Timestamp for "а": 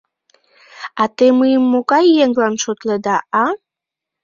1.01-1.03, 3.43-3.45